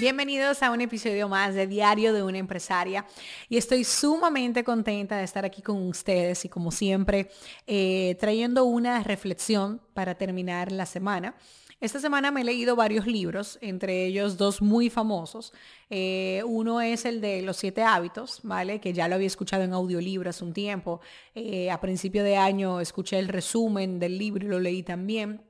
Bienvenidos 0.00 0.62
a 0.62 0.70
un 0.70 0.80
episodio 0.80 1.28
más 1.28 1.56
de 1.56 1.66
Diario 1.66 2.12
de 2.12 2.22
una 2.22 2.38
empresaria 2.38 3.04
y 3.48 3.56
estoy 3.56 3.82
sumamente 3.82 4.62
contenta 4.62 5.16
de 5.16 5.24
estar 5.24 5.44
aquí 5.44 5.60
con 5.60 5.88
ustedes 5.88 6.44
y 6.44 6.48
como 6.48 6.70
siempre 6.70 7.28
eh, 7.66 8.16
trayendo 8.20 8.64
una 8.64 9.02
reflexión 9.02 9.80
para 9.94 10.14
terminar 10.14 10.70
la 10.70 10.86
semana. 10.86 11.34
Esta 11.80 11.98
semana 11.98 12.30
me 12.30 12.42
he 12.42 12.44
leído 12.44 12.76
varios 12.76 13.08
libros, 13.08 13.58
entre 13.60 14.06
ellos 14.06 14.36
dos 14.36 14.62
muy 14.62 14.88
famosos. 14.88 15.52
Eh, 15.90 16.42
uno 16.46 16.80
es 16.80 17.04
el 17.04 17.20
de 17.20 17.42
Los 17.42 17.56
siete 17.56 17.82
hábitos, 17.82 18.38
¿vale? 18.44 18.80
Que 18.80 18.92
ya 18.92 19.08
lo 19.08 19.16
había 19.16 19.26
escuchado 19.26 19.64
en 19.64 19.72
audiolibro 19.72 20.30
hace 20.30 20.44
un 20.44 20.52
tiempo. 20.52 21.00
Eh, 21.34 21.72
a 21.72 21.80
principio 21.80 22.22
de 22.22 22.36
año 22.36 22.80
escuché 22.80 23.18
el 23.18 23.26
resumen 23.26 23.98
del 23.98 24.16
libro 24.16 24.46
y 24.46 24.48
lo 24.48 24.60
leí 24.60 24.84
también. 24.84 25.47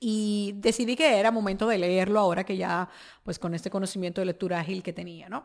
Y 0.00 0.54
decidí 0.56 0.96
que 0.96 1.18
era 1.18 1.30
momento 1.30 1.68
de 1.68 1.76
leerlo 1.76 2.18
ahora 2.20 2.44
que 2.44 2.56
ya, 2.56 2.88
pues 3.22 3.38
con 3.38 3.54
este 3.54 3.68
conocimiento 3.68 4.22
de 4.22 4.24
lectura 4.24 4.58
ágil 4.60 4.82
que 4.82 4.94
tenía, 4.94 5.28
¿no? 5.28 5.44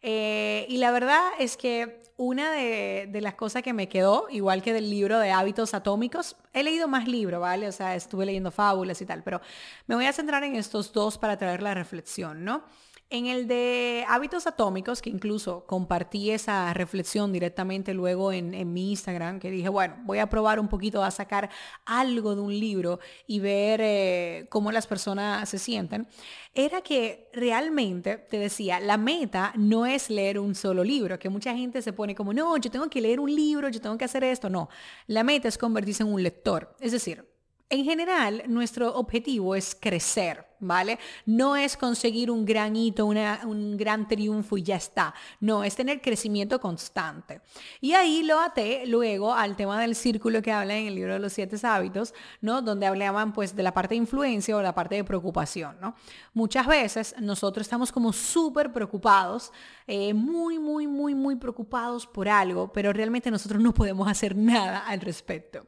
Eh, 0.00 0.64
y 0.68 0.76
la 0.78 0.92
verdad 0.92 1.20
es 1.40 1.56
que 1.56 2.02
una 2.16 2.52
de, 2.52 3.08
de, 3.10 3.20
las 3.20 3.34
cosas 3.34 3.62
que 3.62 3.72
me 3.72 3.88
quedó, 3.88 4.28
igual 4.30 4.62
que 4.62 4.72
del 4.72 4.88
libro 4.88 5.18
de 5.18 5.32
hábitos 5.32 5.74
atómicos, 5.74 6.36
he 6.52 6.62
leído 6.62 6.86
más 6.86 7.08
libros, 7.08 7.40
¿vale? 7.40 7.66
O 7.66 7.72
sea, 7.72 7.96
estuve 7.96 8.24
leyendo 8.24 8.52
fábulas 8.52 9.00
y 9.02 9.06
tal, 9.06 9.24
pero 9.24 9.40
me 9.86 9.96
voy 9.96 10.06
a 10.06 10.12
centrar 10.12 10.44
en 10.44 10.54
estos 10.54 10.92
dos 10.92 11.18
para 11.18 11.36
traer 11.36 11.62
la 11.62 11.74
reflexión, 11.74 12.44
¿no? 12.44 12.62
En 13.08 13.26
el 13.26 13.46
de 13.46 14.04
hábitos 14.08 14.48
atómicos, 14.48 15.00
que 15.00 15.10
incluso 15.10 15.64
compartí 15.64 16.32
esa 16.32 16.74
reflexión 16.74 17.32
directamente 17.32 17.94
luego 17.94 18.32
en, 18.32 18.72
mi 18.72 18.90
Instagram, 18.90 19.38
que 19.38 19.48
dije, 19.48 19.68
bueno, 19.68 19.96
voy 20.02 20.18
a 20.18 20.28
probar 20.28 20.58
un 20.58 20.66
poquito 20.66 21.04
a 21.04 21.12
sacar 21.12 21.48
algo 21.84 22.34
de 22.34 22.40
un 22.40 22.58
libro 22.58 22.98
y 23.28 23.38
ver 23.38 23.80
eh, 23.80 24.46
cómo 24.50 24.72
las 24.72 24.88
personas 24.88 25.48
se 25.48 25.60
sienten, 25.60 26.08
era 26.52 26.80
que 26.80 27.30
realmente, 27.32 28.16
te 28.16 28.40
decía, 28.40 28.80
la 28.80 28.96
meta 28.96 29.52
no 29.54 29.86
es 29.86 30.10
leer 30.10 30.40
un 30.40 30.56
solo 30.56 30.82
libro, 30.82 31.16
que 31.16 31.28
mucha 31.28 31.54
gente 31.54 31.82
se 31.82 31.92
pone 31.92 32.12
como, 32.12 32.32
no, 32.32 32.56
yo 32.56 32.72
tengo 32.72 32.90
que 32.90 33.00
leer 33.00 33.20
un 33.20 33.32
libro, 33.32 33.68
yo 33.68 33.80
tengo 33.80 33.96
que 33.96 34.04
hacer 34.04 34.24
esto. 34.24 34.50
No, 34.50 34.68
la 35.06 35.22
meta 35.22 35.46
es 35.46 35.58
convertirse 35.58 36.02
en 36.02 36.12
un 36.12 36.24
lector. 36.24 36.74
Es 36.80 36.90
decir, 36.90 37.24
en 37.68 37.84
general, 37.84 38.42
nuestro 38.48 38.96
objetivo 38.96 39.54
es 39.54 39.76
crecer. 39.78 40.45
¿Vale? 40.60 40.98
No 41.24 41.56
es 41.56 41.76
conseguir 41.76 42.30
un 42.30 42.44
gran 42.44 42.76
hito, 42.76 43.06
un 43.06 43.76
gran 43.76 44.08
triunfo 44.08 44.56
y 44.56 44.62
ya 44.62 44.76
está. 44.76 45.14
No, 45.40 45.64
es 45.64 45.76
tener 45.76 46.00
crecimiento 46.00 46.60
constante. 46.60 47.40
Y 47.80 47.92
ahí 47.92 48.22
lo 48.22 48.40
até 48.40 48.86
luego 48.86 49.34
al 49.34 49.56
tema 49.56 49.80
del 49.80 49.94
círculo 49.94 50.42
que 50.42 50.52
habla 50.52 50.76
en 50.76 50.86
el 50.86 50.94
libro 50.94 51.14
de 51.14 51.18
los 51.18 51.32
siete 51.32 51.56
hábitos, 51.66 52.14
¿no? 52.40 52.62
Donde 52.62 52.86
hablaban 52.86 53.32
pues 53.32 53.54
de 53.54 53.62
la 53.62 53.72
parte 53.72 53.94
de 53.94 53.98
influencia 53.98 54.56
o 54.56 54.62
la 54.62 54.74
parte 54.74 54.96
de 54.96 55.04
preocupación, 55.04 55.76
¿no? 55.80 55.94
Muchas 56.34 56.66
veces 56.66 57.14
nosotros 57.20 57.66
estamos 57.66 57.92
como 57.92 58.12
súper 58.12 58.72
preocupados, 58.72 59.52
eh, 59.86 60.12
muy, 60.14 60.58
muy, 60.58 60.86
muy, 60.86 61.14
muy 61.14 61.36
preocupados 61.36 62.06
por 62.06 62.28
algo, 62.28 62.72
pero 62.72 62.92
realmente 62.92 63.30
nosotros 63.30 63.60
no 63.60 63.72
podemos 63.72 64.08
hacer 64.08 64.36
nada 64.36 64.86
al 64.86 65.00
respecto. 65.00 65.66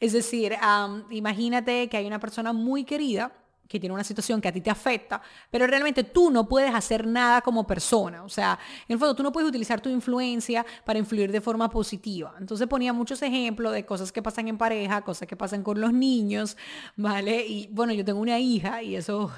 Es 0.00 0.12
decir, 0.12 0.56
imagínate 1.10 1.88
que 1.88 1.96
hay 1.96 2.06
una 2.06 2.20
persona 2.20 2.52
muy 2.52 2.84
querida, 2.84 3.32
que 3.68 3.80
tiene 3.80 3.94
una 3.94 4.04
situación 4.04 4.40
que 4.40 4.48
a 4.48 4.52
ti 4.52 4.60
te 4.60 4.70
afecta, 4.70 5.20
pero 5.50 5.66
realmente 5.66 6.04
tú 6.04 6.30
no 6.30 6.48
puedes 6.48 6.74
hacer 6.74 7.06
nada 7.06 7.40
como 7.40 7.66
persona. 7.66 8.24
O 8.24 8.28
sea, 8.28 8.58
en 8.88 8.94
el 8.94 8.98
fondo 8.98 9.14
tú 9.14 9.22
no 9.22 9.32
puedes 9.32 9.48
utilizar 9.48 9.80
tu 9.80 9.88
influencia 9.88 10.64
para 10.84 10.98
influir 10.98 11.32
de 11.32 11.40
forma 11.40 11.68
positiva. 11.70 12.34
Entonces 12.38 12.66
ponía 12.66 12.92
muchos 12.92 13.22
ejemplos 13.22 13.72
de 13.72 13.84
cosas 13.84 14.12
que 14.12 14.22
pasan 14.22 14.48
en 14.48 14.58
pareja, 14.58 15.02
cosas 15.02 15.28
que 15.28 15.36
pasan 15.36 15.62
con 15.62 15.80
los 15.80 15.92
niños, 15.92 16.56
¿vale? 16.96 17.46
Y 17.46 17.68
bueno, 17.72 17.92
yo 17.92 18.04
tengo 18.04 18.20
una 18.20 18.38
hija 18.38 18.82
y 18.82 18.96
eso 18.96 19.30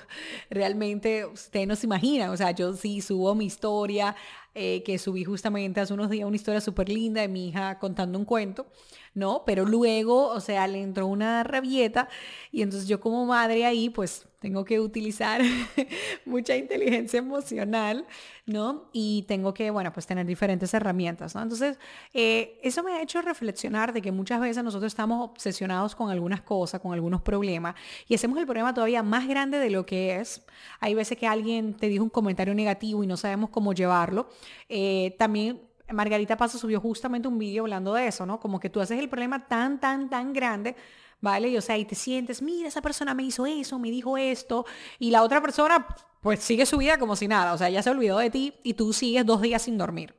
realmente 0.51 1.25
ustedes 1.27 1.67
no 1.67 1.77
se 1.77 1.87
imaginan. 1.87 2.31
O 2.31 2.37
sea, 2.37 2.51
yo 2.51 2.75
sí 2.75 3.01
subo 3.01 3.35
mi 3.35 3.47
historia, 3.47 4.15
eh, 4.55 4.83
que 4.85 4.99
subí 4.99 5.25
justamente 5.25 5.81
hace 5.81 5.95
unos 5.95 6.11
días 6.11 6.27
una 6.27 6.37
historia 6.37 6.61
súper 6.61 6.89
linda 6.89 7.21
de 7.21 7.29
mi 7.29 7.49
hija 7.49 7.79
contando 7.79 8.19
un 8.19 8.25
cuento. 8.25 8.67
¿no? 9.15 9.43
Pero 9.45 9.65
luego, 9.67 10.29
o 10.29 10.41
sea, 10.41 10.67
le 10.67 10.81
entró 10.81 11.07
una 11.07 11.43
rabieta 11.45 12.09
y 12.53 12.63
entonces 12.63 12.89
yo 12.89 13.01
como 13.01 13.27
madre 13.27 13.67
ahí, 13.67 13.91
pues 13.91 14.27
tengo 14.41 14.65
que 14.65 14.79
utilizar 14.79 15.41
mucha 16.25 16.57
inteligencia 16.57 17.19
emocional, 17.19 18.07
¿no? 18.47 18.89
Y 18.93 19.25
tengo 19.27 19.53
que, 19.53 19.71
bueno, 19.71 19.93
pues 19.93 20.07
tener 20.07 20.27
diferentes 20.27 20.73
herramientas, 20.75 21.35
¿no? 21.35 21.43
Entonces, 21.43 21.79
eh, 22.15 22.59
eso 22.63 22.83
me 22.83 22.93
ha 22.93 23.03
hecho 23.03 23.21
reflexionar 23.21 23.93
de 23.93 24.01
que 24.01 24.13
muchas 24.13 24.41
veces 24.41 24.63
nosotros 24.63 24.93
estamos 24.93 25.31
obsesionados 25.31 25.97
con 25.97 26.11
algunas 26.11 26.43
cosas, 26.43 26.81
con 26.81 26.93
algunos 26.93 27.21
problemas, 27.23 27.75
y 28.07 28.15
hacemos 28.15 28.39
el 28.39 28.47
problema 28.47 28.73
todavía 28.73 29.03
más 29.03 29.27
grande 29.27 29.59
de 29.59 29.71
lo 29.71 29.85
que 29.85 30.17
es. 30.17 30.45
Hay 30.81 30.95
veces 30.95 31.19
que 31.19 31.27
alguien 31.27 31.75
te 31.75 31.89
dijo 31.89 32.05
un 32.05 32.11
comentario 32.11 32.55
negativo 32.55 33.03
y 33.03 33.07
no 33.07 33.17
sabemos 33.17 33.51
cómo 33.51 33.73
llevarlo. 33.73 34.29
Eh, 34.69 35.17
también 35.19 35.61
Margarita 35.93 36.37
Paso 36.37 36.59
subió 36.59 36.81
justamente 36.81 37.29
un 37.29 37.39
vídeo 37.39 37.63
hablando 37.63 37.95
de 37.95 38.07
eso, 38.07 38.27
¿no? 38.27 38.39
Como 38.41 38.61
que 38.61 38.71
tú 38.71 38.81
haces 38.81 38.99
el 38.99 39.09
problema 39.09 39.47
tan, 39.47 39.81
tan, 39.81 40.11
tan 40.11 40.33
grande, 40.33 40.77
¿vale? 41.21 41.49
Y 41.49 41.57
o 41.57 41.63
sea, 41.63 41.79
y 41.79 41.85
te 41.85 41.95
sientes, 41.95 42.43
mira, 42.43 42.69
esa 42.69 42.83
persona 42.83 43.15
me 43.15 43.23
hizo 43.23 43.47
eso, 43.47 43.79
me 43.79 43.91
dijo 43.91 44.19
esto, 44.19 44.67
y 44.99 45.11
la 45.11 45.23
otra 45.23 45.41
persona, 45.41 45.87
pues 46.21 46.41
sigue 46.41 46.67
su 46.67 46.79
vida 46.79 46.99
como 46.99 47.17
si 47.17 47.29
nada, 47.29 47.55
o 47.55 47.59
sea, 47.59 47.71
ya 47.71 47.83
se 47.83 47.91
olvidó 47.91 48.19
de 48.19 48.31
ti 48.31 48.55
y 48.63 48.75
tú 48.75 48.93
sigues 48.93 49.25
dos 49.25 49.41
días 49.41 49.63
sin 49.63 49.79
dormir. 49.79 50.18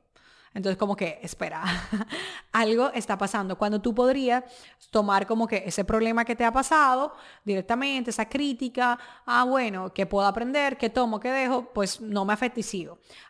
Entonces 0.53 0.77
como 0.77 0.95
que, 0.95 1.19
espera, 1.21 1.63
algo 2.51 2.91
está 2.93 3.17
pasando. 3.17 3.57
Cuando 3.57 3.81
tú 3.81 3.95
podrías 3.95 4.43
tomar 4.91 5.25
como 5.25 5.47
que 5.47 5.63
ese 5.65 5.85
problema 5.85 6.25
que 6.25 6.35
te 6.35 6.45
ha 6.45 6.51
pasado 6.51 7.13
directamente, 7.45 8.09
esa 8.09 8.27
crítica, 8.27 8.99
ah, 9.25 9.45
bueno, 9.45 9.93
¿qué 9.93 10.05
puedo 10.05 10.27
aprender? 10.27 10.77
¿Qué 10.77 10.89
tomo? 10.89 11.19
¿Qué 11.19 11.31
dejo? 11.31 11.71
Pues 11.73 12.01
no 12.01 12.25
me 12.25 12.33
afecta. 12.33 12.49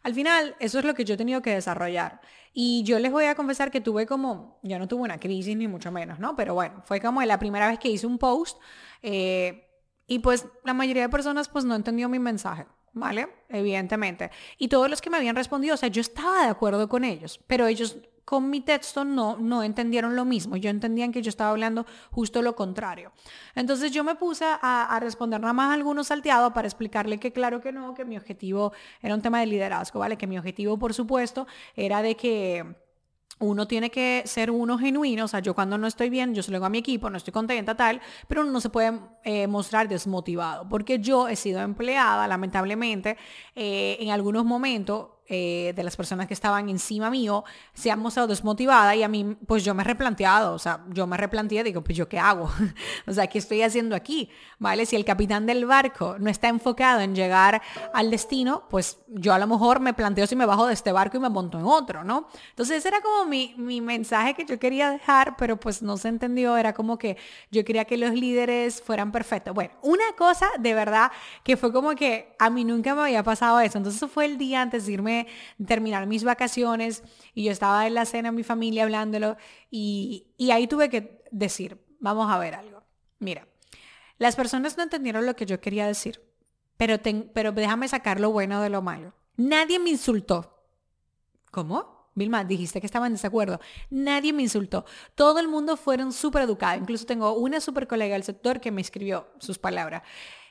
Al 0.03 0.13
final, 0.13 0.55
eso 0.59 0.79
es 0.79 0.85
lo 0.85 0.93
que 0.93 1.05
yo 1.05 1.13
he 1.13 1.17
tenido 1.17 1.41
que 1.41 1.53
desarrollar. 1.53 2.21
Y 2.53 2.83
yo 2.83 2.99
les 2.99 3.11
voy 3.11 3.25
a 3.25 3.35
confesar 3.35 3.69
que 3.71 3.81
tuve 3.81 4.05
como, 4.05 4.59
ya 4.63 4.79
no 4.79 4.87
tuve 4.87 5.03
una 5.03 5.19
crisis 5.19 5.55
ni 5.55 5.67
mucho 5.67 5.91
menos, 5.91 6.19
¿no? 6.19 6.35
Pero 6.35 6.53
bueno, 6.53 6.81
fue 6.85 6.99
como 6.99 7.21
la 7.21 7.37
primera 7.37 7.67
vez 7.67 7.79
que 7.79 7.89
hice 7.89 8.07
un 8.07 8.17
post 8.17 8.57
eh, 9.01 9.67
y 10.07 10.19
pues 10.19 10.47
la 10.63 10.73
mayoría 10.73 11.03
de 11.03 11.09
personas 11.09 11.47
pues 11.47 11.65
no 11.65 11.75
entendió 11.75 12.09
mi 12.09 12.19
mensaje. 12.19 12.65
¿Vale? 12.93 13.27
Evidentemente. 13.49 14.31
Y 14.57 14.67
todos 14.67 14.89
los 14.89 15.01
que 15.01 15.09
me 15.09 15.17
habían 15.17 15.35
respondido, 15.35 15.75
o 15.75 15.77
sea, 15.77 15.89
yo 15.89 16.01
estaba 16.01 16.43
de 16.43 16.49
acuerdo 16.49 16.87
con 16.89 17.03
ellos, 17.03 17.39
pero 17.47 17.67
ellos 17.67 17.97
con 18.29 18.51
mi 18.51 18.61
texto 18.61 19.03
no, 19.03 19.37
no 19.37 19.63
entendieron 19.63 20.15
lo 20.15 20.23
mismo. 20.23 20.55
Yo 20.55 20.69
entendían 20.69 21.11
que 21.11 21.23
yo 21.23 21.29
estaba 21.29 21.49
hablando 21.49 21.87
justo 22.11 22.43
lo 22.43 22.55
contrario. 22.55 23.11
Entonces 23.55 23.91
yo 23.91 24.03
me 24.03 24.13
puse 24.13 24.45
a, 24.45 24.99
responder 25.01 25.41
nada 25.41 25.51
más 25.51 25.71
a 25.71 25.73
algunos 25.73 26.09
salteados 26.09 26.53
para 26.53 26.67
explicarle 26.67 27.19
que 27.19 27.33
claro 27.33 27.59
que 27.59 27.71
no, 27.71 27.95
que 27.95 28.05
mi 28.05 28.17
objetivo 28.17 28.71
era 29.01 29.15
un 29.15 29.23
tema 29.23 29.39
de 29.39 29.47
liderazgo, 29.47 29.99
¿vale? 29.99 30.15
Que 30.15 30.27
mi 30.27 30.37
objetivo, 30.37 30.77
por 30.77 30.93
supuesto, 30.93 31.47
era 31.75 32.03
de 32.03 32.15
que 32.15 32.75
uno 33.39 33.67
tiene 33.67 33.89
que 33.89 34.23
ser 34.25 34.51
uno 34.51 34.77
genuino, 34.77 35.25
o 35.25 35.27
sea, 35.27 35.39
yo 35.39 35.55
cuando 35.55 35.77
no 35.77 35.87
estoy 35.87 36.09
bien, 36.09 36.35
yo 36.35 36.43
se 36.43 36.51
lo 36.51 36.57
digo 36.57 36.65
a 36.65 36.69
mi 36.69 36.77
equipo, 36.77 37.09
no 37.09 37.17
estoy 37.17 37.31
contenta, 37.31 37.75
tal, 37.75 38.01
pero 38.27 38.41
uno 38.41 38.51
no 38.51 38.61
se 38.61 38.69
puede 38.69 38.99
eh, 39.23 39.47
mostrar 39.47 39.87
desmotivado, 39.87 40.67
porque 40.67 40.99
yo 40.99 41.27
he 41.27 41.35
sido 41.35 41.61
empleada, 41.61 42.27
lamentablemente, 42.27 43.17
eh, 43.55 43.97
en 43.99 44.11
algunos 44.11 44.45
momentos 44.45 45.07
eh, 45.31 45.73
de 45.75 45.83
las 45.83 45.95
personas 45.95 46.25
que 46.25 46.33
estaban 46.33 46.69
encima 46.69 47.11
mío 47.11 47.43
se 47.75 47.91
han 47.91 47.99
mostrado 47.99 48.27
desmotivadas 48.27 48.95
y 48.95 49.03
a 49.03 49.07
mí, 49.07 49.37
pues 49.45 49.63
yo 49.63 49.75
me 49.75 49.83
he 49.83 49.85
replanteado, 49.85 50.55
o 50.55 50.59
sea, 50.59 50.83
yo 50.89 51.05
me 51.05 51.17
replanteé, 51.17 51.63
digo, 51.63 51.83
pues 51.83 51.95
yo 51.95 52.09
qué 52.09 52.17
hago, 52.17 52.49
o 53.05 53.13
sea, 53.13 53.27
¿qué 53.27 53.37
estoy 53.37 53.61
haciendo 53.61 53.95
aquí? 53.95 54.31
¿Vale? 54.57 54.87
Si 54.87 54.95
el 54.95 55.05
capitán 55.05 55.45
del 55.45 55.67
barco 55.67 56.15
no 56.17 56.31
está 56.31 56.47
enfocado 56.47 57.01
en 57.01 57.13
llegar 57.13 57.61
al 57.93 58.09
destino, 58.09 58.63
pues 58.71 58.97
yo 59.07 59.31
a 59.31 59.37
lo 59.37 59.45
mejor 59.45 59.79
me 59.79 59.93
planteo 59.93 60.25
si 60.25 60.35
me 60.35 60.47
bajo 60.47 60.65
de 60.65 60.73
este 60.73 60.91
barco 60.91 61.17
y 61.17 61.19
me 61.19 61.29
monto 61.29 61.59
en 61.59 61.65
otro, 61.65 62.03
¿no? 62.03 62.27
Entonces 62.49 62.77
ese 62.77 62.87
era 62.87 62.99
como 63.01 63.25
mi, 63.25 63.53
mi 63.55 63.81
mensaje 63.81 64.33
que 64.33 64.45
yo 64.45 64.57
quería 64.57 64.89
dejar, 64.89 65.37
pero 65.37 65.59
pues 65.59 65.83
no 65.83 65.95
se 65.97 66.07
entendió, 66.07 66.57
era 66.57 66.73
como 66.73 66.97
que 66.97 67.17
yo 67.51 67.63
quería 67.63 67.85
que 67.85 67.97
los 67.97 68.13
líderes 68.13 68.81
fueran 68.81 69.11
perfectos. 69.11 69.53
Bueno, 69.53 69.73
una 69.83 70.11
cosa 70.17 70.47
de 70.57 70.73
verdad 70.73 71.11
que 71.43 71.55
fue 71.55 71.71
como 71.71 71.91
que 71.91 72.35
a 72.39 72.49
mí 72.49 72.65
nunca 72.65 72.95
me 72.95 73.01
había 73.01 73.21
pasado 73.21 73.59
eso, 73.59 73.77
entonces 73.77 74.09
fue 74.11 74.25
el 74.25 74.39
día 74.39 74.63
antes 74.63 74.87
de 74.87 74.93
irme 74.93 75.18
terminar 75.65 76.07
mis 76.07 76.23
vacaciones 76.23 77.03
y 77.33 77.43
yo 77.43 77.51
estaba 77.51 77.87
en 77.87 77.93
la 77.93 78.05
cena 78.05 78.29
en 78.29 78.35
mi 78.35 78.43
familia 78.43 78.83
hablándolo 78.83 79.37
y, 79.71 80.27
ahí 80.51 80.67
tuve 80.67 80.89
que 80.89 81.23
decir, 81.31 81.83
vamos 81.99 82.31
a 82.31 82.39
ver 82.39 82.55
algo. 82.55 82.83
Mira, 83.19 83.47
las 84.17 84.35
personas 84.35 84.77
no 84.77 84.83
entendieron 84.83 85.25
lo 85.25 85.35
que 85.35 85.45
yo 85.45 85.59
quería 85.59 85.87
decir, 85.87 86.21
pero, 86.77 86.97
pero 87.33 87.51
déjame 87.51 87.87
sacar 87.87 88.19
lo 88.19 88.31
bueno 88.31 88.61
de 88.61 88.69
lo 88.69 88.81
malo. 88.81 89.13
Nadie 89.37 89.79
me 89.79 89.89
insultó. 89.89 90.65
¿Cómo? 91.51 91.99
Vilma, 92.15 92.43
dijiste 92.43 92.81
que 92.81 92.85
estaba 92.85 93.07
en 93.07 93.13
desacuerdo. 93.13 93.59
Nadie 93.89 94.33
me 94.33 94.43
insultó. 94.43 94.85
Todo 95.15 95.39
el 95.39 95.47
mundo 95.47 95.77
fueron 95.77 96.11
súper 96.11 96.43
educados. 96.43 96.81
Incluso 96.81 97.05
tengo 97.05 97.33
una 97.33 97.61
súper 97.61 97.87
colega 97.87 98.13
del 98.13 98.23
sector 98.23 98.59
que 98.59 98.71
me 98.71 98.81
escribió 98.81 99.29
sus 99.39 99.57
palabras. 99.57 100.03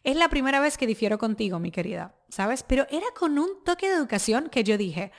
Es 0.04 0.16
la 0.16 0.28
primera 0.28 0.60
vez 0.60 0.78
que 0.78 0.86
difiero 0.86 1.18
contigo, 1.18 1.58
mi 1.58 1.70
querida, 1.70 2.14
¿sabes? 2.28 2.62
Pero 2.62 2.86
era 2.90 3.06
con 3.18 3.38
un 3.38 3.64
toque 3.64 3.88
de 3.88 3.96
educación 3.96 4.48
que 4.50 4.64
yo 4.64 4.78
dije, 4.78 5.12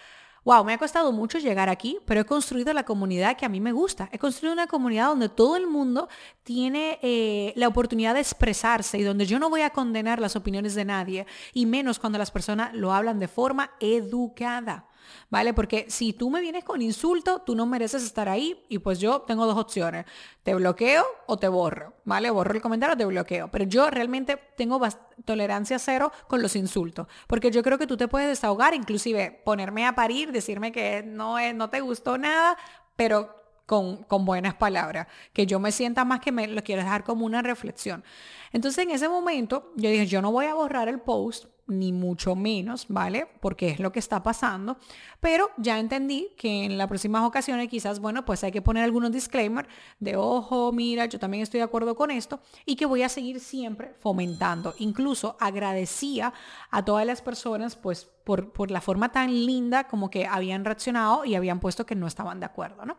wow, 0.45 0.63
me 0.63 0.73
ha 0.73 0.77
costado 0.77 1.11
mucho 1.11 1.37
llegar 1.37 1.69
aquí, 1.69 1.99
pero 2.05 2.21
he 2.21 2.25
construido 2.25 2.73
la 2.73 2.83
comunidad 2.83 3.37
que 3.37 3.45
a 3.45 3.49
mí 3.49 3.59
me 3.59 3.71
gusta. 3.71 4.09
He 4.11 4.19
construido 4.19 4.53
una 4.53 4.67
comunidad 4.67 5.07
donde 5.07 5.29
todo 5.29 5.55
el 5.55 5.67
mundo 5.67 6.09
tiene 6.43 6.99
eh, 7.01 7.53
la 7.55 7.67
oportunidad 7.67 8.13
de 8.13 8.21
expresarse 8.21 8.97
y 8.97 9.03
donde 9.03 9.25
yo 9.25 9.39
no 9.39 9.49
voy 9.49 9.61
a 9.61 9.69
condenar 9.69 10.19
las 10.19 10.35
opiniones 10.35 10.75
de 10.75 10.85
nadie, 10.85 11.27
y 11.53 11.65
menos 11.65 11.99
cuando 11.99 12.17
las 12.17 12.31
personas 12.31 12.73
lo 12.73 12.93
hablan 12.93 13.19
de 13.19 13.27
forma 13.27 13.71
educada. 13.79 14.88
¿Vale? 15.29 15.53
Porque 15.53 15.85
si 15.89 16.13
tú 16.13 16.29
me 16.29 16.41
vienes 16.41 16.63
con 16.63 16.81
insulto, 16.81 17.39
tú 17.39 17.55
no 17.55 17.65
mereces 17.65 18.03
estar 18.03 18.29
ahí 18.29 18.65
y 18.69 18.79
pues 18.79 18.99
yo 18.99 19.21
tengo 19.21 19.45
dos 19.45 19.57
opciones, 19.57 20.05
te 20.43 20.55
bloqueo 20.55 21.05
o 21.27 21.37
te 21.37 21.47
borro, 21.47 21.93
¿vale? 22.05 22.29
Borro 22.29 22.53
el 22.53 22.61
comentario 22.61 22.95
o 22.95 22.97
te 22.97 23.05
bloqueo, 23.05 23.49
pero 23.49 23.65
yo 23.65 23.89
realmente 23.89 24.37
tengo 24.57 24.81
tolerancia 25.25 25.79
cero 25.79 26.11
con 26.27 26.41
los 26.41 26.55
insultos, 26.55 27.07
porque 27.27 27.51
yo 27.51 27.63
creo 27.63 27.77
que 27.77 27.87
tú 27.87 27.97
te 27.97 28.07
puedes 28.07 28.27
desahogar, 28.27 28.73
inclusive 28.73 29.41
ponerme 29.43 29.85
a 29.85 29.95
parir, 29.95 30.31
decirme 30.31 30.71
que 30.71 31.03
no, 31.03 31.37
no 31.53 31.69
te 31.69 31.81
gustó 31.81 32.17
nada, 32.17 32.57
pero 32.95 33.35
con, 33.65 34.03
con, 34.03 34.25
buenas 34.25 34.55
palabras, 34.55 35.07
que 35.31 35.45
yo 35.45 35.59
me 35.59 35.71
sienta 35.71 36.03
más 36.03 36.21
que 36.21 36.31
me 36.31 36.47
lo 36.47 36.63
quiero 36.63 36.81
dejar 36.81 37.03
como 37.03 37.23
una 37.25 37.43
reflexión. 37.43 38.03
Entonces 38.51 38.83
en 38.83 38.91
ese 38.91 39.07
momento 39.07 39.71
yo 39.75 39.91
dije, 39.91 40.07
yo 40.07 40.23
no 40.23 40.31
voy 40.31 40.47
a 40.47 40.55
borrar 40.55 40.89
el 40.89 40.99
post 40.99 41.45
ni 41.69 41.93
mucho 41.93 42.35
menos, 42.35 42.85
¿vale? 42.89 43.27
Porque 43.39 43.69
es 43.69 43.79
lo 43.79 43.91
que 43.91 43.99
está 43.99 44.21
pasando. 44.23 44.77
Pero 45.19 45.49
ya 45.57 45.79
entendí 45.79 46.29
que 46.37 46.65
en 46.65 46.77
las 46.77 46.87
próximas 46.87 47.23
ocasiones 47.23 47.69
quizás, 47.69 47.99
bueno, 47.99 48.25
pues 48.25 48.43
hay 48.43 48.51
que 48.51 48.61
poner 48.61 48.83
algunos 48.83 49.11
disclaimer 49.11 49.67
de, 49.99 50.15
ojo, 50.15 50.71
mira, 50.71 51.05
yo 51.05 51.19
también 51.19 51.43
estoy 51.43 51.59
de 51.59 51.65
acuerdo 51.65 51.95
con 51.95 52.11
esto 52.11 52.41
y 52.65 52.75
que 52.75 52.85
voy 52.85 53.03
a 53.03 53.09
seguir 53.09 53.39
siempre 53.39 53.93
fomentando. 53.99 54.73
Incluso 54.79 55.37
agradecía 55.39 56.33
a 56.71 56.83
todas 56.83 57.05
las 57.05 57.21
personas, 57.21 57.75
pues, 57.75 58.09
por, 58.23 58.51
por 58.51 58.71
la 58.71 58.81
forma 58.81 59.11
tan 59.11 59.33
linda 59.45 59.85
como 59.87 60.09
que 60.09 60.25
habían 60.25 60.65
reaccionado 60.65 61.25
y 61.25 61.35
habían 61.35 61.59
puesto 61.59 61.85
que 61.85 61.95
no 61.95 62.07
estaban 62.07 62.39
de 62.39 62.45
acuerdo, 62.45 62.85
¿no? 62.85 62.97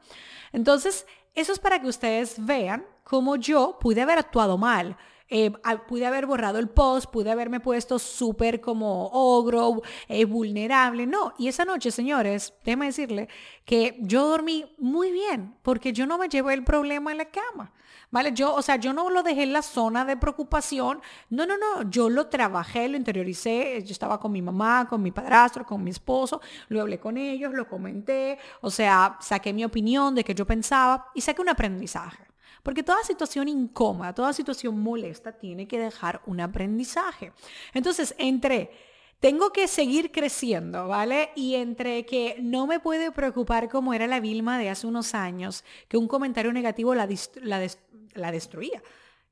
Entonces, 0.52 1.06
eso 1.34 1.52
es 1.52 1.58
para 1.58 1.80
que 1.80 1.88
ustedes 1.88 2.44
vean 2.44 2.84
cómo 3.04 3.36
yo 3.36 3.78
pude 3.80 4.02
haber 4.02 4.18
actuado 4.18 4.58
mal 4.58 4.96
eh, 5.30 5.52
pude 5.88 6.06
haber 6.06 6.26
borrado 6.26 6.58
el 6.58 6.68
post, 6.68 7.10
pude 7.10 7.30
haberme 7.30 7.60
puesto 7.60 7.98
súper 7.98 8.60
como 8.60 9.06
ogro, 9.12 9.80
eh, 10.08 10.24
vulnerable. 10.24 11.06
No, 11.06 11.32
y 11.38 11.48
esa 11.48 11.64
noche, 11.64 11.90
señores, 11.90 12.52
déjeme 12.64 12.86
decirle 12.86 13.28
que 13.64 13.96
yo 14.00 14.28
dormí 14.28 14.74
muy 14.78 15.12
bien 15.12 15.56
porque 15.62 15.92
yo 15.92 16.06
no 16.06 16.18
me 16.18 16.28
llevé 16.28 16.54
el 16.54 16.64
problema 16.64 17.12
en 17.12 17.18
la 17.18 17.26
cama. 17.26 17.72
¿Vale? 18.12 18.32
Yo, 18.32 18.52
o 18.54 18.60
sea, 18.60 18.74
yo 18.74 18.92
no 18.92 19.08
lo 19.08 19.22
dejé 19.22 19.44
en 19.44 19.52
la 19.52 19.62
zona 19.62 20.04
de 20.04 20.16
preocupación. 20.16 21.00
No, 21.28 21.46
no, 21.46 21.56
no. 21.56 21.88
Yo 21.88 22.10
lo 22.10 22.26
trabajé, 22.26 22.88
lo 22.88 22.96
interioricé. 22.96 23.82
Yo 23.84 23.92
estaba 23.92 24.18
con 24.18 24.32
mi 24.32 24.42
mamá, 24.42 24.88
con 24.88 25.00
mi 25.00 25.12
padrastro, 25.12 25.64
con 25.64 25.84
mi 25.84 25.90
esposo. 25.90 26.40
Lo 26.68 26.80
hablé 26.80 26.98
con 26.98 27.16
ellos, 27.16 27.54
lo 27.54 27.68
comenté. 27.68 28.36
O 28.62 28.70
sea, 28.70 29.16
saqué 29.20 29.52
mi 29.52 29.64
opinión 29.64 30.14
de 30.16 30.24
que 30.24 30.34
yo 30.34 30.44
pensaba 30.44 31.06
y 31.14 31.20
saqué 31.20 31.40
un 31.40 31.50
aprendizaje. 31.50 32.29
Porque 32.62 32.82
toda 32.82 33.02
situación 33.04 33.48
incómoda, 33.48 34.14
toda 34.14 34.32
situación 34.32 34.78
molesta 34.78 35.32
tiene 35.32 35.66
que 35.66 35.78
dejar 35.78 36.20
un 36.26 36.40
aprendizaje. 36.40 37.32
Entonces, 37.74 38.14
entre 38.18 38.70
tengo 39.20 39.50
que 39.50 39.68
seguir 39.68 40.10
creciendo, 40.12 40.88
¿vale? 40.88 41.30
Y 41.36 41.54
entre 41.56 42.06
que 42.06 42.38
no 42.40 42.66
me 42.66 42.80
puede 42.80 43.12
preocupar 43.12 43.68
como 43.68 43.92
era 43.92 44.06
la 44.06 44.18
Vilma 44.18 44.58
de 44.58 44.70
hace 44.70 44.86
unos 44.86 45.14
años, 45.14 45.62
que 45.88 45.98
un 45.98 46.08
comentario 46.08 46.52
negativo 46.52 46.94
la, 46.94 47.06
la 48.14 48.32
destruía. 48.32 48.82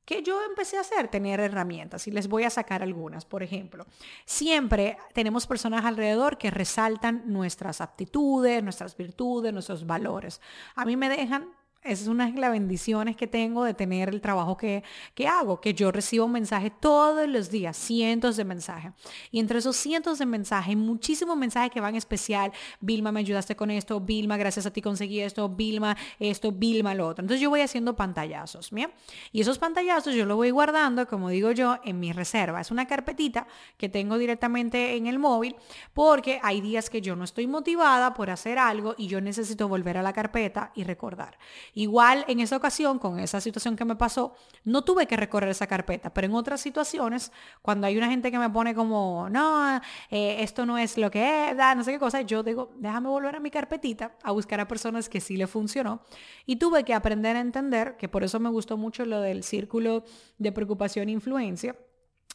que 0.05 0.23
yo 0.23 0.43
empecé 0.45 0.77
a 0.77 0.81
hacer? 0.81 1.09
Tener 1.09 1.41
herramientas 1.41 2.07
y 2.07 2.11
les 2.11 2.29
voy 2.29 2.45
a 2.45 2.51
sacar 2.51 2.83
algunas. 2.83 3.25
Por 3.25 3.43
ejemplo, 3.43 3.87
siempre 4.27 4.99
tenemos 5.15 5.47
personas 5.47 5.85
alrededor 5.87 6.37
que 6.37 6.51
resaltan 6.51 7.23
nuestras 7.27 7.81
aptitudes, 7.81 8.63
nuestras 8.63 8.97
virtudes, 8.97 9.53
nuestros 9.55 9.87
valores. 9.87 10.41
A 10.75 10.85
mí 10.85 10.97
me 10.97 11.09
dejan 11.09 11.51
esa 11.85 12.03
es 12.03 12.09
una 12.09 12.31
de 12.31 12.39
las 12.39 12.51
bendiciones 12.51 13.17
que 13.17 13.27
tengo 13.27 13.65
de 13.65 13.73
tener 13.73 14.09
el 14.09 14.21
trabajo 14.21 14.57
que, 14.57 14.83
que 15.15 15.29
hago, 15.29 15.61
que 15.61 15.75
yo 15.75 15.93
recibo 15.93 16.27
mensajes 16.29 16.73
todos 16.81 17.29
los 17.29 17.51
días, 17.51 17.77
cientos 17.77 18.37
de 18.37 18.45
mensajes. 18.45 18.93
Y 19.31 19.39
entre 19.39 19.61
esos 19.61 19.77
cientos 19.77 20.19
de 20.19 20.27
mensajes, 20.27 20.77
muchísimos 20.77 21.37
mensajes 21.37 21.71
que 21.71 21.81
van 21.81 21.95
especial. 21.95 22.53
Vilma, 22.81 23.13
me 23.13 23.21
ayudaste 23.21 23.57
con 23.57 23.71
esto. 23.71 24.01
Vilma, 24.01 24.37
gracias 24.37 24.67
a 24.67 24.73
ti 24.73 24.83
conseguí 24.83 25.21
esto. 25.21 25.49
Vilma, 25.49 25.97
esto. 26.19 26.53
Vilma, 26.53 26.95
lo 26.95 27.07
otro. 27.07 27.23
Entonces 27.23 27.41
yo 27.41 27.49
voy 27.49 27.61
haciendo 27.61 27.95
pantallazos, 27.95 28.71
¿bien? 28.71 28.91
Y 29.33 29.41
esos 29.41 29.59
pantallazos 29.59 30.15
yo 30.15 30.27
los 30.27 30.37
voy 30.37 30.51
guardando, 30.51 31.07
como 31.07 31.31
digo 31.31 31.53
yo, 31.53 31.79
en 31.85 32.01
mi 32.01 32.13
reserva. 32.13 32.61
Es 32.61 32.71
una 32.71 32.87
carpetita 32.87 33.47
que 33.77 33.89
tengo 33.89 34.19
directamente 34.19 34.97
en 34.97 35.07
el 35.07 35.19
móvil 35.19 35.57
porque 35.95 36.41
hay 36.43 36.61
días 36.61 36.91
que 36.91 37.01
yo 37.01 37.17
no 37.17 37.25
estoy 37.25 37.47
motivada 37.47 38.15
por 38.15 38.31
hacer 38.31 38.59
algo 38.59 38.95
y 38.99 39.07
yo 39.07 39.21
necesito 39.21 39.69
volver 39.69 39.97
a 39.97 40.03
la 40.03 40.13
carpeta 40.13 40.73
y 40.75 40.85
recordar. 40.85 41.39
Igual 41.75 42.25
en 42.29 42.41
esa 42.41 42.56
ocasión, 42.56 42.99
con 42.99 43.19
esa 43.19 43.41
situación 43.41 43.76
que 43.76 43.85
me 43.85 43.97
pasó, 43.97 44.35
no 44.65 44.82
tuve 44.82 45.06
que 45.06 45.17
recorrer 45.17 45.50
esa 45.50 45.67
carpeta, 45.67 46.12
pero 46.12 46.26
en 46.26 46.35
otras 46.35 46.61
situaciones, 46.61 47.32
cuando 47.62 47.87
hay 47.87 47.97
una 47.97 48.09
gente 48.09 48.31
que 48.31 48.38
me 48.38 48.50
pone 48.50 48.75
como, 48.75 49.29
no, 49.31 49.81
eh, 50.11 50.37
esto 50.43 50.67
no 50.67 50.79
es 50.79 50.97
lo 50.99 51.11
que 51.11 51.50
es, 51.50 51.56
no 51.56 51.85
sé 51.85 51.93
qué 51.93 51.99
cosa, 51.99 52.23
yo 52.23 52.43
digo, 52.43 52.73
déjame 52.76 53.09
volver 53.09 53.37
a 53.37 53.41
mi 53.41 53.50
carpetita 53.50 54.17
a 54.23 54.32
buscar 54.32 54.61
a 54.61 54.69
personas 54.69 55.09
que 55.09 55.20
sí 55.20 55.37
le 55.37 55.47
funcionó. 55.47 56.03
Y 56.47 56.56
tuve 56.56 56.85
que 56.85 56.94
aprender 56.94 57.37
a 57.37 57.41
entender, 57.41 57.97
que 57.97 58.09
por 58.09 58.25
eso 58.25 58.41
me 58.41 58.49
gustó 58.49 58.76
mucho 58.76 59.05
lo 59.05 59.21
del 59.21 59.43
círculo 59.43 60.05
de 60.38 60.53
preocupación 60.53 61.09
e 61.09 61.12
influencia, 61.12 61.76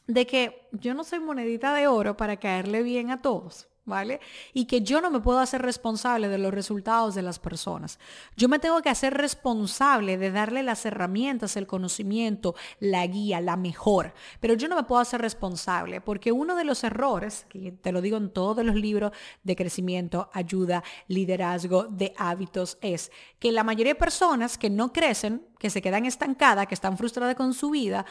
de 0.08 0.28
que 0.28 0.68
yo 0.72 0.94
no 0.94 1.04
soy 1.04 1.20
monedita 1.20 1.74
de 1.74 1.88
oro 1.88 2.18
para 2.18 2.38
caerle 2.38 2.84
bien 2.84 3.10
a 3.10 3.22
todos. 3.22 3.68
¿Vale? 3.86 4.22
Y 4.54 4.66
que 4.66 4.82
yo 4.82 5.02
no 5.02 5.12
me 5.12 5.20
puedo 5.20 5.40
hacer 5.40 5.62
responsable 5.62 6.30
de 6.30 6.38
los 6.38 6.54
resultados 6.54 7.16
de 7.16 7.22
las 7.22 7.40
personas. 7.40 8.00
Yo 8.38 8.48
me 8.48 8.60
tengo 8.60 8.82
que 8.82 8.90
hacer 8.90 9.14
responsable 9.14 10.18
de 10.18 10.32
darle 10.32 10.64
las 10.64 10.86
herramientas, 10.86 11.58
el 11.58 11.68
conocimiento, 11.68 12.56
la 12.80 13.06
guía, 13.08 13.42
la 13.42 13.58
mejor. 13.58 14.14
Pero 14.40 14.54
yo 14.54 14.68
no 14.68 14.76
me 14.76 14.84
puedo 14.84 15.02
hacer 15.02 15.22
responsable 15.22 16.02
porque 16.02 16.32
uno 16.32 16.56
de 16.56 16.64
los 16.64 16.84
errores, 16.84 17.46
que 17.50 17.72
te 17.72 17.92
lo 17.92 18.02
digo 18.02 18.18
en 18.18 18.30
todos 18.30 18.64
los 18.64 18.76
libros 18.76 19.12
de 19.44 19.56
crecimiento, 19.56 20.30
ayuda, 20.34 20.84
liderazgo, 21.08 21.84
de 21.84 22.14
hábitos, 22.18 22.78
es 22.82 23.12
que 23.40 23.52
la 23.52 23.64
mayoría 23.64 23.94
de 23.94 24.00
personas 24.00 24.58
que 24.58 24.70
no 24.70 24.94
crecen, 24.94 25.46
que 25.60 25.70
se 25.70 25.82
quedan 25.82 26.06
estancadas, 26.06 26.68
que 26.68 26.76
están 26.76 26.98
frustradas 26.98 27.36
con 27.36 27.54
su 27.54 27.70
vida, 27.70 28.06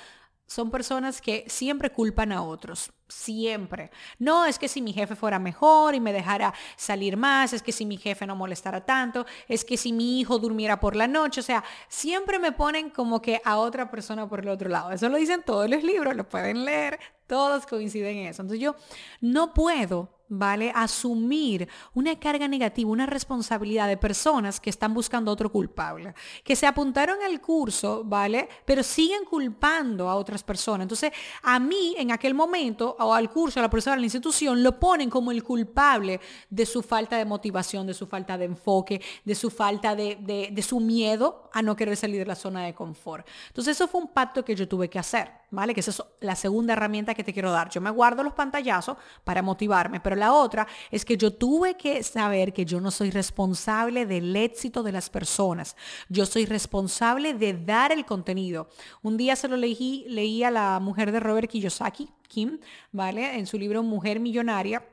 son 0.53 0.71
personas 0.71 1.23
que 1.23 1.45
siempre 1.49 1.91
culpan 1.91 2.31
a 2.31 2.43
otros, 2.43 2.93
siempre. 3.09 3.91
No, 4.19 4.45
es 4.45 4.59
que 4.59 4.69
si 4.69 4.83
mi 4.83 4.93
jefe 4.93 5.17
fuera 5.17 5.39
mejor 5.39 5.95
y 5.95 6.01
me 6.01 6.13
dejara 6.13 6.53
salir 6.77 7.17
más, 7.17 7.55
es 7.55 7.63
que 7.63 7.73
si 7.73 7.87
mi 7.87 7.97
jefe 7.97 8.27
no 8.27 8.37
molestara 8.37 8.85
tanto, 8.85 9.25
es 9.49 9.65
que 9.65 9.79
si 9.79 9.95
mi 9.95 10.21
hijo 10.21 10.39
durmiera 10.39 10.79
por 10.79 10.95
la 10.95 11.07
noche, 11.07 11.41
o 11.41 11.43
sea, 11.43 11.65
siempre 11.89 12.39
me 12.39 12.53
ponen 12.53 12.91
como 12.91 13.23
que 13.23 13.41
a 13.47 13.57
otra 13.57 13.91
persona 13.91 14.29
por 14.29 14.41
el 14.41 14.51
otro 14.51 14.69
lado. 14.69 14.93
Eso 14.93 15.09
lo 15.09 15.17
dicen 15.17 15.43
todos 15.43 15.71
los 15.71 15.83
libros, 15.83 16.15
lo 16.15 16.29
pueden 16.29 16.67
leer, 16.67 17.01
todos 17.27 17.65
coinciden 17.65 18.19
en 18.19 18.27
eso. 18.27 18.43
Entonces 18.43 18.61
yo 18.61 18.77
no 19.23 19.55
puedo 19.55 20.22
¿vale? 20.35 20.73
Asumir 20.75 21.69
una 21.93 22.19
carga 22.19 22.49
negativa, 22.49 22.91
una 22.91 23.05
responsabilidad 23.05 23.87
de 23.87 23.99
personas 23.99 24.61
que 24.61 24.71
están 24.71 24.95
buscando 24.95 25.31
otro 25.31 25.53
culpable, 25.53 26.15
que 26.43 26.57
se 26.57 26.67
apuntaron 26.67 27.19
al 27.23 27.39
curso, 27.41 28.03
¿vale? 28.03 28.49
Pero 28.65 28.83
siguen 28.83 29.25
culpando 29.27 30.09
a 30.09 30.17
otras 30.17 30.43
personas. 30.43 30.87
Entonces, 30.87 31.13
a 31.43 31.59
mí 31.59 31.95
en 31.99 32.13
aquel 32.13 32.33
momento, 32.33 32.97
o 32.99 33.13
al 33.13 33.31
curso, 33.31 33.61
a 33.61 33.63
la 33.63 33.69
profesora, 33.69 33.97
a 33.97 33.99
la 33.99 34.07
institución, 34.07 34.63
lo 34.63 34.81
ponen 34.81 35.11
como 35.11 35.31
el 35.31 35.45
culpable 35.45 36.19
de 36.49 36.65
su 36.65 36.83
falta 36.83 37.19
de 37.19 37.27
motivación, 37.27 37.87
de 37.87 37.95
su 37.95 38.07
falta 38.07 38.39
de 38.39 38.47
enfoque, 38.47 39.03
de 39.25 39.35
su 39.35 39.51
falta 39.51 39.95
de, 39.95 40.17
de 40.51 40.63
su 40.63 40.81
miedo 40.81 41.51
a 41.53 41.61
no 41.61 41.77
querer 41.77 41.97
salir 41.97 42.21
de 42.21 42.27
la 42.27 42.37
zona 42.37 42.65
de 42.65 42.75
confort. 42.75 43.29
Entonces, 43.49 43.77
eso 43.77 43.87
fue 43.87 44.01
un 44.01 44.09
pacto 44.09 44.43
que 44.43 44.55
yo 44.55 44.67
tuve 44.67 44.89
que 44.89 44.99
hacer. 44.99 45.43
¿vale? 45.53 45.75
Que 45.75 45.81
esa 45.81 45.91
es 45.91 46.03
la 46.21 46.35
segunda 46.35 46.73
herramienta 46.73 47.15
que 47.15 47.23
te 47.23 47.33
quiero 47.33 47.53
dar. 47.53 47.69
Yo 47.69 47.81
me 47.81 47.91
guardo 47.91 48.25
los 48.25 48.33
pantallazos 48.33 48.97
para 49.23 49.43
motivarme, 49.43 50.01
pero 50.01 50.17
la 50.23 50.33
otra 50.33 50.69
es 50.93 51.05
que 51.05 51.17
yo 51.17 51.33
tuve 51.33 51.77
que 51.77 52.01
saber 52.05 52.53
que 52.53 52.65
yo 52.65 52.81
no 52.81 52.93
soy 52.93 53.11
responsable 53.11 54.07
del 54.07 54.37
éxito 54.37 54.85
de 54.85 54.93
las 54.93 55.11
personas. 55.11 55.77
Yo 56.09 56.27
soy 56.27 56.47
responsable 56.47 57.35
de 57.35 57.55
dar 57.55 57.91
el 57.91 58.05
contenido. 58.07 58.69
Un 59.03 59.17
día 59.17 59.35
se 59.35 59.49
lo 59.49 59.57
leí, 59.57 60.05
leí 60.07 60.45
a 60.45 60.53
la 60.53 60.79
mujer 60.79 61.11
de 61.11 61.19
Robert 61.19 61.51
Kiyosaki, 61.51 62.09
Kim, 62.29 62.61
¿vale? 62.93 63.37
En 63.37 63.49
su 63.49 63.59
libro 63.59 63.83
Mujer 63.83 64.21
Millonaria 64.21 64.87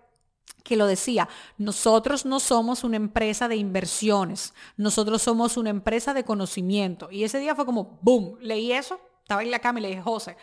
que 0.63 0.75
lo 0.75 0.87
decía, 0.87 1.29
nosotros 1.57 2.25
no 2.25 2.39
somos 2.39 2.83
una 2.83 2.97
empresa 2.97 3.47
de 3.47 3.55
inversiones, 3.55 4.53
nosotros 4.77 5.21
somos 5.21 5.57
una 5.57 5.69
empresa 5.69 6.13
de 6.13 6.23
conocimiento. 6.23 7.09
Y 7.11 7.23
ese 7.23 7.39
día 7.39 7.55
fue 7.55 7.65
como, 7.65 7.99
boom, 8.01 8.37
leí 8.41 8.71
eso 8.71 8.99
estaba 9.29 9.43
en 9.43 9.51
la 9.51 9.59
cama 9.59 9.77
y 9.77 9.83
le 9.83 9.89
dije, 9.89 10.01
José, 10.01 10.35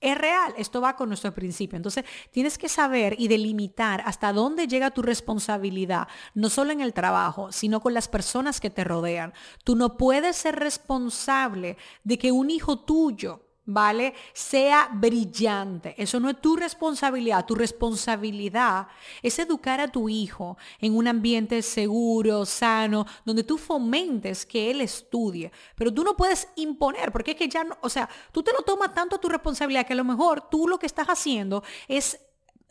es 0.00 0.18
real, 0.18 0.54
esto 0.58 0.80
va 0.80 0.96
con 0.96 1.08
nuestro 1.08 1.32
principio. 1.32 1.76
Entonces, 1.76 2.04
tienes 2.30 2.58
que 2.58 2.68
saber 2.68 3.16
y 3.18 3.28
delimitar 3.28 4.02
hasta 4.04 4.32
dónde 4.32 4.66
llega 4.66 4.90
tu 4.90 5.02
responsabilidad, 5.02 6.08
no 6.34 6.50
solo 6.50 6.72
en 6.72 6.80
el 6.80 6.92
trabajo, 6.92 7.52
sino 7.52 7.80
con 7.80 7.94
las 7.94 8.08
personas 8.08 8.60
que 8.60 8.70
te 8.70 8.84
rodean. 8.84 9.32
Tú 9.64 9.76
no 9.76 9.96
puedes 9.96 10.36
ser 10.36 10.56
responsable 10.56 11.76
de 12.02 12.18
que 12.18 12.32
un 12.32 12.50
hijo 12.50 12.80
tuyo 12.80 13.43
¿vale? 13.66 14.14
Sea 14.32 14.90
brillante. 14.92 15.94
Eso 15.96 16.20
no 16.20 16.30
es 16.30 16.40
tu 16.40 16.56
responsabilidad. 16.56 17.46
Tu 17.46 17.54
responsabilidad 17.54 18.88
es 19.22 19.38
educar 19.38 19.80
a 19.80 19.88
tu 19.88 20.08
hijo 20.08 20.56
en 20.80 20.96
un 20.96 21.08
ambiente 21.08 21.62
seguro, 21.62 22.44
sano, 22.44 23.06
donde 23.24 23.44
tú 23.44 23.58
fomentes 23.58 24.44
que 24.44 24.70
él 24.70 24.80
estudie. 24.80 25.50
Pero 25.74 25.92
tú 25.92 26.04
no 26.04 26.16
puedes 26.16 26.48
imponer, 26.56 27.12
porque 27.12 27.32
es 27.32 27.36
que 27.36 27.48
ya 27.48 27.64
no, 27.64 27.76
o 27.80 27.88
sea, 27.88 28.08
tú 28.32 28.42
te 28.42 28.52
lo 28.52 28.62
tomas 28.62 28.94
tanto 28.94 29.16
a 29.16 29.20
tu 29.20 29.28
responsabilidad 29.28 29.86
que 29.86 29.94
a 29.94 29.96
lo 29.96 30.04
mejor 30.04 30.48
tú 30.50 30.68
lo 30.68 30.78
que 30.78 30.86
estás 30.86 31.06
haciendo 31.08 31.62
es 31.88 32.20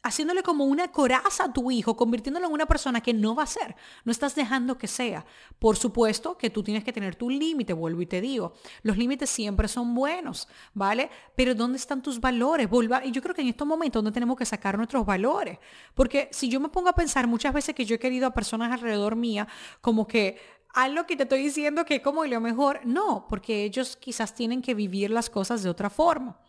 haciéndole 0.03 0.43
como 0.43 0.65
una 0.65 0.89
coraza 0.89 1.45
a 1.45 1.53
tu 1.53 1.71
hijo, 1.71 1.95
convirtiéndolo 1.95 2.47
en 2.47 2.53
una 2.53 2.65
persona 2.65 3.01
que 3.01 3.13
no 3.13 3.33
va 3.33 3.43
a 3.43 3.47
ser. 3.47 3.75
No 4.03 4.11
estás 4.11 4.35
dejando 4.35 4.77
que 4.77 4.87
sea. 4.87 5.25
Por 5.57 5.77
supuesto 5.77 6.37
que 6.37 6.49
tú 6.49 6.61
tienes 6.61 6.83
que 6.83 6.91
tener 6.91 7.15
tu 7.15 7.29
límite, 7.29 7.71
vuelvo 7.71 8.01
y 8.01 8.05
te 8.05 8.19
digo. 8.19 8.53
Los 8.83 8.97
límites 8.97 9.29
siempre 9.29 9.67
son 9.67 9.95
buenos, 9.95 10.47
¿vale? 10.73 11.09
Pero 11.35 11.55
¿dónde 11.55 11.77
están 11.77 12.01
tus 12.01 12.19
valores? 12.19 12.69
Volva, 12.69 13.03
y 13.05 13.11
yo 13.11 13.21
creo 13.21 13.33
que 13.33 13.41
en 13.41 13.47
estos 13.47 13.65
momentos 13.65 14.03
no 14.03 14.11
tenemos 14.11 14.37
que 14.37 14.45
sacar 14.45 14.77
nuestros 14.77 15.05
valores. 15.05 15.57
Porque 15.93 16.27
si 16.31 16.49
yo 16.49 16.59
me 16.59 16.69
pongo 16.69 16.89
a 16.89 16.93
pensar 16.93 17.25
muchas 17.25 17.53
veces 17.53 17.73
que 17.73 17.85
yo 17.85 17.95
he 17.95 17.99
querido 17.99 18.27
a 18.27 18.33
personas 18.33 18.71
alrededor 18.73 19.15
mía 19.15 19.47
como 19.79 20.05
que 20.05 20.37
algo 20.73 21.05
que 21.05 21.15
te 21.15 21.23
estoy 21.23 21.43
diciendo 21.43 21.85
que 21.85 22.01
como 22.01 22.25
lo 22.25 22.41
mejor, 22.41 22.81
no, 22.83 23.27
porque 23.29 23.63
ellos 23.63 23.95
quizás 23.95 24.33
tienen 24.33 24.61
que 24.61 24.73
vivir 24.73 25.11
las 25.11 25.29
cosas 25.29 25.63
de 25.63 25.69
otra 25.69 25.89
forma. 25.89 26.39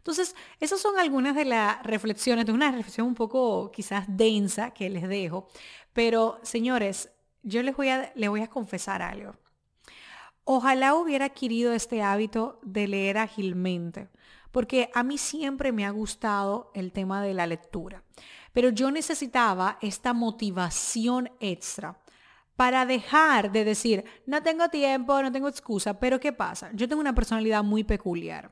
Entonces, 0.00 0.34
esas 0.60 0.80
son 0.80 0.98
algunas 0.98 1.36
de 1.36 1.44
las 1.44 1.82
reflexiones, 1.82 2.46
de 2.46 2.52
una 2.52 2.72
reflexión 2.72 3.06
un 3.06 3.14
poco 3.14 3.70
quizás 3.70 4.06
densa 4.08 4.70
que 4.70 4.88
les 4.88 5.06
dejo. 5.06 5.46
Pero, 5.92 6.40
señores, 6.42 7.10
yo 7.42 7.62
les 7.62 7.76
voy 7.76 7.90
a, 7.90 8.10
les 8.14 8.30
voy 8.30 8.40
a 8.40 8.48
confesar 8.48 9.02
algo. 9.02 9.34
Ojalá 10.44 10.94
hubiera 10.94 11.26
adquirido 11.26 11.74
este 11.74 12.02
hábito 12.02 12.58
de 12.62 12.88
leer 12.88 13.18
ágilmente, 13.18 14.08
porque 14.50 14.90
a 14.94 15.02
mí 15.02 15.18
siempre 15.18 15.70
me 15.70 15.84
ha 15.84 15.90
gustado 15.90 16.70
el 16.74 16.92
tema 16.92 17.22
de 17.22 17.34
la 17.34 17.46
lectura. 17.46 18.02
Pero 18.54 18.70
yo 18.70 18.90
necesitaba 18.90 19.78
esta 19.82 20.14
motivación 20.14 21.30
extra 21.40 22.00
para 22.56 22.84
dejar 22.84 23.52
de 23.52 23.64
decir, 23.64 24.04
no 24.26 24.42
tengo 24.42 24.68
tiempo, 24.68 25.22
no 25.22 25.30
tengo 25.30 25.48
excusa, 25.48 26.00
pero 26.00 26.18
¿qué 26.18 26.32
pasa? 26.32 26.70
Yo 26.74 26.88
tengo 26.88 27.00
una 27.00 27.14
personalidad 27.14 27.62
muy 27.62 27.84
peculiar. 27.84 28.50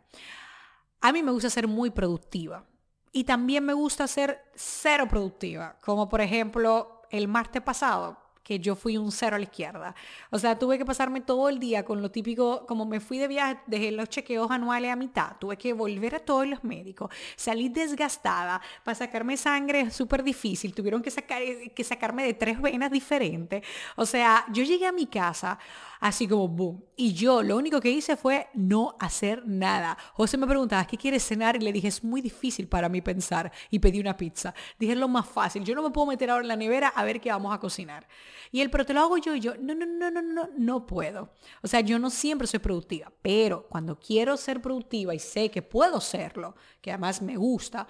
A 1.00 1.12
mí 1.12 1.22
me 1.22 1.32
gusta 1.32 1.50
ser 1.50 1.68
muy 1.68 1.90
productiva 1.90 2.64
y 3.12 3.24
también 3.24 3.64
me 3.64 3.72
gusta 3.72 4.06
ser 4.06 4.42
cero 4.54 5.06
productiva, 5.08 5.76
como 5.80 6.08
por 6.08 6.20
ejemplo 6.20 7.02
el 7.10 7.28
martes 7.28 7.62
pasado 7.62 8.28
que 8.48 8.58
yo 8.58 8.74
fui 8.74 8.96
un 8.96 9.12
cero 9.12 9.36
a 9.36 9.38
la 9.38 9.44
izquierda. 9.44 9.94
O 10.30 10.38
sea, 10.38 10.58
tuve 10.58 10.78
que 10.78 10.86
pasarme 10.86 11.20
todo 11.20 11.50
el 11.50 11.58
día 11.58 11.84
con 11.84 12.00
lo 12.00 12.10
típico, 12.10 12.64
como 12.66 12.86
me 12.86 12.98
fui 12.98 13.18
de 13.18 13.28
viaje, 13.28 13.60
dejé 13.66 13.92
los 13.92 14.08
chequeos 14.08 14.50
anuales 14.50 14.90
a 14.90 14.96
mitad, 14.96 15.36
tuve 15.38 15.58
que 15.58 15.74
volver 15.74 16.14
a 16.14 16.18
todos 16.18 16.46
los 16.46 16.64
médicos, 16.64 17.10
salí 17.36 17.68
desgastada, 17.68 18.62
para 18.84 18.94
sacarme 18.94 19.36
sangre 19.36 19.80
es 19.82 19.94
súper 19.94 20.22
difícil, 20.22 20.74
tuvieron 20.74 21.02
que, 21.02 21.10
sacar, 21.10 21.42
que 21.74 21.84
sacarme 21.84 22.24
de 22.24 22.32
tres 22.32 22.58
venas 22.58 22.90
diferentes. 22.90 23.62
O 23.96 24.06
sea, 24.06 24.46
yo 24.50 24.64
llegué 24.64 24.86
a 24.86 24.92
mi 24.92 25.06
casa 25.06 25.58
así 26.00 26.26
como 26.26 26.48
boom. 26.48 26.84
Y 26.96 27.12
yo 27.12 27.42
lo 27.42 27.56
único 27.56 27.80
que 27.80 27.90
hice 27.90 28.16
fue 28.16 28.48
no 28.54 28.96
hacer 28.98 29.46
nada. 29.46 29.96
José 30.14 30.36
me 30.36 30.46
preguntaba, 30.46 30.86
¿qué 30.86 30.96
quieres 30.96 31.26
cenar? 31.26 31.56
Y 31.56 31.60
le 31.60 31.72
dije, 31.72 31.88
es 31.88 32.02
muy 32.02 32.20
difícil 32.20 32.68
para 32.68 32.88
mí 32.88 33.00
pensar. 33.00 33.52
Y 33.70 33.78
pedí 33.78 34.00
una 34.00 34.16
pizza. 34.16 34.54
Dije, 34.78 34.92
es 34.92 34.98
lo 34.98 35.08
más 35.08 35.26
fácil. 35.26 35.64
Yo 35.64 35.74
no 35.74 35.82
me 35.82 35.90
puedo 35.90 36.06
meter 36.06 36.30
ahora 36.30 36.42
en 36.42 36.48
la 36.48 36.56
nevera 36.56 36.88
a 36.88 37.04
ver 37.04 37.20
qué 37.20 37.30
vamos 37.30 37.54
a 37.54 37.60
cocinar. 37.60 38.06
Y 38.50 38.60
él, 38.60 38.70
pero 38.70 38.84
te 38.84 38.94
lo 38.94 39.00
hago 39.00 39.18
yo 39.18 39.34
y 39.34 39.40
yo, 39.40 39.54
no, 39.56 39.74
no, 39.74 39.86
no, 39.86 40.10
no, 40.10 40.22
no, 40.22 40.48
no 40.56 40.86
puedo. 40.86 41.32
O 41.62 41.68
sea, 41.68 41.80
yo 41.80 41.98
no 41.98 42.10
siempre 42.10 42.46
soy 42.46 42.60
productiva, 42.60 43.12
pero 43.22 43.66
cuando 43.68 43.98
quiero 43.98 44.36
ser 44.36 44.62
productiva 44.62 45.14
y 45.14 45.18
sé 45.18 45.50
que 45.50 45.62
puedo 45.62 46.00
serlo, 46.00 46.54
que 46.80 46.90
además 46.90 47.20
me 47.20 47.36
gusta, 47.36 47.86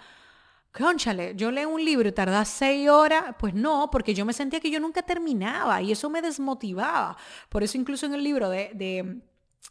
Conchale, 0.73 1.35
yo 1.35 1.51
leo 1.51 1.69
un 1.71 1.85
libro 1.85 2.09
y 2.09 2.13
tarda 2.13 2.45
seis 2.45 2.89
horas, 2.89 3.35
pues 3.39 3.55
no, 3.55 3.89
porque 3.91 4.15
yo 4.15 4.25
me 4.25 4.33
sentía 4.33 4.61
que 4.61 4.71
yo 4.71 4.79
nunca 4.79 5.03
terminaba 5.03 5.81
y 5.83 5.93
eso 5.93 6.11
me 6.11 6.23
desmotivaba. 6.23 7.17
Por 7.49 7.63
eso 7.63 7.79
incluso 7.79 8.07
en 8.07 8.15
el 8.15 8.23
libro 8.23 8.51
de, 8.51 8.71
de 8.75 9.23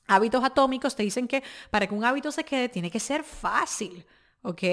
hábitos 0.07 0.43
atómicos 0.43 0.95
te 0.95 1.03
dicen 1.03 1.27
que 1.27 1.43
para 1.69 1.87
que 1.87 1.93
un 1.93 2.03
hábito 2.03 2.31
se 2.31 2.43
quede 2.43 2.69
tiene 2.69 2.89
que 2.89 2.99
ser 2.99 3.23
fácil, 3.23 4.05
¿ok? 4.41 4.63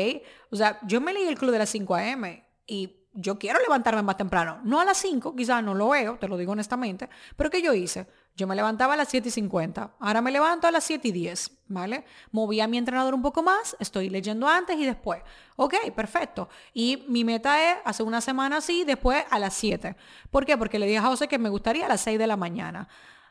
O 0.51 0.57
sea, 0.57 0.79
yo 0.87 1.01
me 1.01 1.13
leí 1.13 1.29
el 1.29 1.39
Club 1.39 1.53
de 1.53 1.59
las 1.59 1.69
5 1.71 1.95
AM 1.95 2.43
y 2.67 3.04
yo 3.15 3.39
quiero 3.39 3.61
levantarme 3.61 4.03
más 4.03 4.17
temprano. 4.17 4.61
No 4.65 4.81
a 4.81 4.85
las 4.85 4.99
5, 4.99 5.35
quizás 5.35 5.63
no 5.63 5.75
lo 5.75 5.89
veo, 5.91 6.19
te 6.19 6.29
lo 6.29 6.37
digo 6.37 6.53
honestamente, 6.53 7.09
pero 7.37 7.49
¿qué 7.49 7.63
yo 7.63 7.73
hice? 7.73 8.07
Yo 8.37 8.49
me 8.49 8.57
levantaba 8.57 8.95
a 8.95 8.97
las 8.97 9.09
7 9.09 9.29
y 9.29 9.31
50, 9.31 9.95
ahora 10.01 10.21
me 10.21 10.33
levanto 10.33 10.67
a 10.67 10.73
las 10.73 10.83
7 10.83 11.07
y 11.07 11.13
10, 11.13 11.51
¿vale? 11.69 12.05
Moví 12.33 12.61
a 12.61 12.67
mi 12.67 12.79
entrenador 12.79 13.15
un 13.15 13.23
poco 13.23 13.45
más, 13.45 13.77
estoy 13.79 14.11
leyendo 14.11 14.49
antes 14.49 14.77
y 14.77 14.85
después. 14.85 15.23
Ok, 15.57 15.75
perfecto. 15.95 16.49
Y 16.73 17.05
mi 17.09 17.25
meta 17.25 17.71
es 17.71 17.77
hacer 17.85 18.05
una 18.05 18.21
semana 18.21 18.57
así, 18.57 18.85
después 18.85 19.25
a 19.31 19.39
las 19.39 19.55
7. 19.55 19.95
¿Por 20.31 20.45
qué? 20.45 20.59
Porque 20.59 20.81
le 20.81 20.87
dije 20.87 20.99
a 20.99 21.03
José 21.03 21.29
que 21.29 21.39
me 21.39 21.49
gustaría 21.49 21.87
a 21.87 21.89
las 21.89 22.01
6 22.01 22.19
de 22.19 22.27
la 22.27 22.37
mañana. 22.37 22.89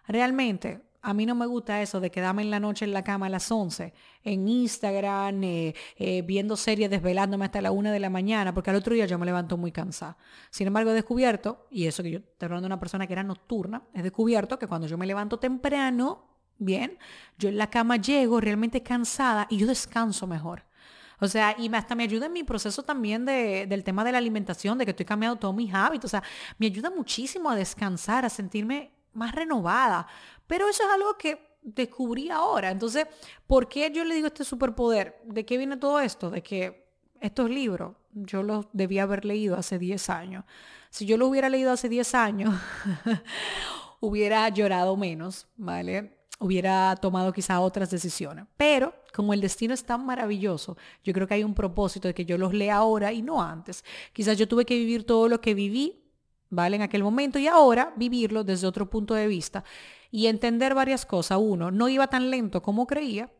Realmente, 0.07 0.81
a 1.03 1.13
mí 1.13 1.25
no 1.25 1.35
me 1.35 1.45
gusta 1.45 1.81
eso 1.81 1.99
de 1.99 2.09
quedarme 2.09 2.41
en 2.41 2.49
la 2.49 2.61
noche 2.61 2.85
en 2.85 2.93
la 2.93 3.03
cama 3.03 3.25
a 3.25 3.29
las 3.29 3.51
11, 3.51 3.93
en 4.23 4.47
Instagram, 4.47 5.43
eh, 5.43 5.75
eh, 5.97 6.21
viendo 6.21 6.55
series, 6.55 6.89
desvelándome 6.89 7.45
hasta 7.45 7.61
la 7.61 7.71
1 7.71 7.91
de 7.91 7.99
la 7.99 8.09
mañana, 8.09 8.53
porque 8.53 8.69
al 8.69 8.77
otro 8.77 8.95
día 8.95 9.05
yo 9.05 9.19
me 9.19 9.25
levanto 9.25 9.57
muy 9.57 9.73
cansada. 9.73 10.17
Sin 10.49 10.65
embargo, 10.65 10.91
he 10.91 10.93
descubierto, 10.93 11.67
y 11.69 11.87
eso 11.87 12.01
que 12.03 12.11
yo 12.11 12.19
estoy 12.19 12.45
hablando 12.45 12.63
de 12.63 12.67
una 12.67 12.79
persona 12.79 13.05
que 13.05 13.13
era 13.13 13.21
nocturna, 13.21 13.83
he 13.93 14.01
descubierto 14.01 14.57
que 14.57 14.65
cuando 14.65 14.87
yo 14.87 14.97
me 14.97 15.05
levanto 15.05 15.37
temprano, 15.37 16.23
bien, 16.57 16.97
yo 17.37 17.49
en 17.49 17.57
la 17.57 17.69
cama 17.69 17.97
llego 17.97 18.39
realmente 18.39 18.81
cansada 18.81 19.45
y 19.49 19.57
yo 19.57 19.67
descanso 19.67 20.25
mejor. 20.25 20.63
O 21.19 21.27
sea, 21.27 21.55
y 21.59 21.73
hasta 21.73 21.95
me 21.95 22.03
ayuda 22.03 22.27
en 22.27 22.33
mi 22.33 22.43
proceso 22.43 22.83
también 22.83 23.25
de, 23.25 23.67
del 23.67 23.83
tema 23.83 24.05
de 24.05 24.13
la 24.13 24.17
alimentación, 24.19 24.77
de 24.77 24.85
que 24.85 24.91
estoy 24.91 25.05
cambiando 25.05 25.37
todos 25.37 25.55
mis 25.55 25.73
hábitos. 25.73 26.09
O 26.09 26.11
sea, 26.11 26.23
me 26.57 26.67
ayuda 26.67 26.89
muchísimo 26.89 27.49
a 27.49 27.55
descansar, 27.55 28.25
a 28.25 28.29
sentirme 28.29 28.91
más 29.13 29.33
renovada. 29.33 30.07
Pero 30.47 30.67
eso 30.67 30.83
es 30.83 30.89
algo 30.89 31.17
que 31.17 31.57
descubrí 31.61 32.29
ahora. 32.29 32.71
Entonces, 32.71 33.07
¿por 33.47 33.67
qué 33.67 33.91
yo 33.91 34.03
le 34.03 34.15
digo 34.15 34.27
este 34.27 34.43
superpoder? 34.43 35.21
¿De 35.25 35.45
qué 35.45 35.57
viene 35.57 35.77
todo 35.77 35.99
esto? 35.99 36.29
De 36.29 36.43
que 36.43 36.83
estos 37.19 37.49
libros 37.49 37.95
yo 38.13 38.43
los 38.43 38.67
debía 38.73 39.03
haber 39.03 39.25
leído 39.25 39.55
hace 39.55 39.79
10 39.79 40.09
años. 40.09 40.45
Si 40.89 41.05
yo 41.05 41.17
los 41.17 41.29
hubiera 41.29 41.49
leído 41.49 41.71
hace 41.71 41.89
10 41.89 42.13
años, 42.15 42.53
hubiera 43.99 44.47
llorado 44.49 44.95
menos, 44.97 45.47
¿vale? 45.55 46.19
Hubiera 46.39 46.95
tomado 46.97 47.31
quizá 47.31 47.59
otras 47.61 47.89
decisiones. 47.89 48.45
Pero 48.57 48.93
como 49.13 49.33
el 49.33 49.41
destino 49.41 49.73
es 49.73 49.83
tan 49.85 50.05
maravilloso, 50.05 50.77
yo 51.03 51.13
creo 51.13 51.27
que 51.27 51.35
hay 51.35 51.43
un 51.43 51.55
propósito 51.55 52.07
de 52.07 52.13
que 52.13 52.25
yo 52.25 52.37
los 52.37 52.53
lea 52.53 52.75
ahora 52.75 53.13
y 53.13 53.21
no 53.21 53.41
antes. 53.41 53.83
Quizás 54.11 54.37
yo 54.37 54.47
tuve 54.47 54.65
que 54.65 54.75
vivir 54.75 55.05
todo 55.05 55.29
lo 55.29 55.41
que 55.41 55.53
viví 55.53 56.02
¿vale? 56.53 56.75
En 56.75 56.81
aquel 56.81 57.03
momento 57.03 57.39
y 57.39 57.47
ahora 57.47 57.93
vivirlo 57.95 58.43
desde 58.43 58.67
otro 58.67 58.89
punto 58.89 59.13
de 59.13 59.27
vista 59.27 59.63
y 60.11 60.27
entender 60.27 60.75
varias 60.75 61.05
cosas. 61.05 61.39
Uno, 61.41 61.71
no 61.71 61.89
iba 61.89 62.07
tan 62.07 62.29
lento 62.29 62.61
como 62.61 62.85
creía 62.85 63.31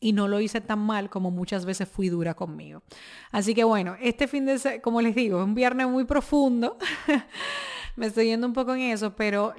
y 0.00 0.12
no 0.12 0.26
lo 0.26 0.40
hice 0.40 0.60
tan 0.60 0.80
mal 0.80 1.10
como 1.10 1.30
muchas 1.30 1.64
veces 1.64 1.88
fui 1.88 2.08
dura 2.08 2.34
conmigo. 2.34 2.82
Así 3.30 3.54
que 3.54 3.64
bueno, 3.64 3.96
este 4.00 4.26
fin 4.26 4.46
de, 4.46 4.80
como 4.82 5.00
les 5.00 5.14
digo, 5.14 5.38
es 5.38 5.44
un 5.44 5.54
viernes 5.54 5.86
muy 5.86 6.04
profundo. 6.04 6.78
Me 7.96 8.06
estoy 8.06 8.26
yendo 8.26 8.46
un 8.46 8.54
poco 8.54 8.74
en 8.74 8.80
eso, 8.80 9.14
pero 9.14 9.54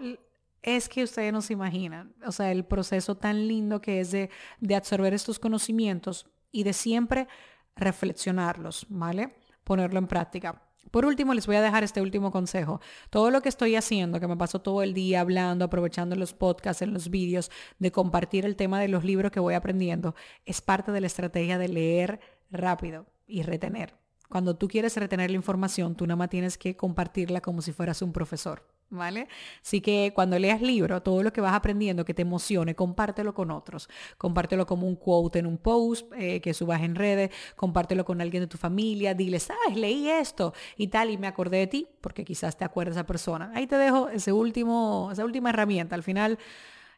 es 0.63 0.89
que 0.89 1.03
ustedes 1.03 1.31
no 1.31 1.41
se 1.41 1.53
imaginan, 1.53 2.15
o 2.25 2.31
sea, 2.31 2.51
el 2.51 2.65
proceso 2.65 3.15
tan 3.15 3.47
lindo 3.47 3.79
que 3.79 3.99
es 3.99 4.11
de, 4.11 4.29
de 4.59 4.75
absorber 4.75 5.13
estos 5.13 5.37
conocimientos 5.37 6.25
y 6.51 6.63
de 6.63 6.73
siempre 6.73 7.27
reflexionarlos, 7.75 8.87
¿vale? 8.89 9.35
Ponerlo 9.63 9.99
en 9.99 10.07
práctica. 10.07 10.61
Por 10.91 11.05
último, 11.05 11.33
les 11.33 11.47
voy 11.47 11.55
a 11.55 11.61
dejar 11.61 11.83
este 11.83 12.01
último 12.01 12.31
consejo. 12.31 12.79
Todo 13.09 13.31
lo 13.31 13.41
que 13.41 13.49
estoy 13.49 13.75
haciendo, 13.75 14.19
que 14.19 14.27
me 14.27 14.37
paso 14.37 14.61
todo 14.61 14.83
el 14.83 14.93
día 14.93 15.21
hablando, 15.21 15.65
aprovechando 15.65 16.15
los 16.15 16.33
podcasts, 16.33 16.81
en 16.81 16.93
los 16.93 17.09
vídeos, 17.09 17.49
de 17.79 17.91
compartir 17.91 18.45
el 18.45 18.55
tema 18.55 18.79
de 18.79 18.87
los 18.87 19.03
libros 19.03 19.31
que 19.31 19.39
voy 19.39 19.55
aprendiendo, 19.55 20.15
es 20.45 20.61
parte 20.61 20.91
de 20.91 21.01
la 21.01 21.07
estrategia 21.07 21.57
de 21.57 21.69
leer 21.69 22.19
rápido 22.51 23.07
y 23.27 23.41
retener. 23.43 23.95
Cuando 24.29 24.55
tú 24.55 24.67
quieres 24.67 24.97
retener 24.97 25.29
la 25.29 25.37
información, 25.37 25.95
tú 25.95 26.05
nada 26.07 26.15
más 26.15 26.29
tienes 26.29 26.57
que 26.57 26.75
compartirla 26.75 27.41
como 27.41 27.61
si 27.61 27.71
fueras 27.71 28.01
un 28.01 28.13
profesor. 28.13 28.72
¿Vale? 28.93 29.27
Así 29.61 29.81
que 29.81 30.11
cuando 30.15 30.39
leas 30.39 30.61
libro, 30.61 31.01
todo 31.01 31.23
lo 31.23 31.33
que 31.33 31.41
vas 31.41 31.53
aprendiendo 31.53 32.05
que 32.05 32.13
te 32.13 32.21
emocione, 32.21 32.75
compártelo 32.75 33.33
con 33.33 33.51
otros. 33.51 33.89
Compártelo 34.17 34.65
como 34.65 34.87
un 34.87 34.95
quote 34.95 35.39
en 35.39 35.45
un 35.45 35.57
post 35.57 36.11
eh, 36.17 36.39
que 36.41 36.53
subas 36.53 36.81
en 36.81 36.95
redes, 36.95 37.31
compártelo 37.55 38.05
con 38.05 38.21
alguien 38.21 38.43
de 38.43 38.47
tu 38.47 38.57
familia, 38.57 39.13
dile, 39.13 39.39
sabes, 39.39 39.75
leí 39.75 40.09
esto 40.09 40.53
y 40.77 40.87
tal, 40.87 41.09
y 41.09 41.17
me 41.17 41.27
acordé 41.27 41.57
de 41.57 41.67
ti, 41.67 41.87
porque 42.01 42.23
quizás 42.23 42.57
te 42.57 42.65
acuerdes 42.65 42.95
esa 42.95 43.05
persona. 43.05 43.51
Ahí 43.55 43.67
te 43.67 43.75
dejo 43.77 44.09
ese 44.09 44.31
último, 44.31 45.09
esa 45.11 45.25
última 45.25 45.49
herramienta. 45.49 45.95
Al 45.95 46.03
final, 46.03 46.37